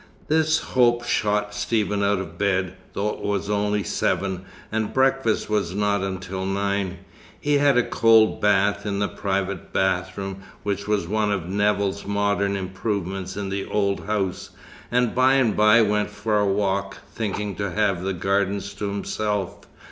This 0.29 0.57
hope 0.57 1.05
shot 1.05 1.53
Stephen 1.53 2.01
out 2.03 2.17
of 2.17 2.35
bed, 2.39 2.73
though 2.93 3.09
it 3.09 3.19
was 3.21 3.51
only 3.51 3.83
seven, 3.83 4.45
and 4.71 4.95
breakfast 4.95 5.47
was 5.47 5.75
not 5.75 6.01
until 6.01 6.43
nine. 6.43 6.97
He 7.39 7.59
had 7.59 7.77
a 7.77 7.83
cold 7.87 8.41
bath 8.41 8.83
in 8.83 8.97
the 8.97 9.07
private 9.07 9.71
bathroom, 9.71 10.41
which 10.63 10.87
was 10.87 11.07
one 11.07 11.31
of 11.31 11.47
Nevill's 11.47 12.03
modern 12.03 12.55
improvements 12.55 13.37
in 13.37 13.49
the 13.49 13.65
old 13.67 14.05
house, 14.07 14.49
and 14.89 15.13
by 15.13 15.35
and 15.35 15.55
by 15.55 15.83
went 15.83 16.09
for 16.09 16.39
a 16.39 16.47
walk, 16.47 16.97
thinking 17.13 17.53
to 17.57 17.69
have 17.69 18.01
the 18.01 18.13
gardens 18.13 18.73
to 18.73 18.87
himself. 18.87 19.67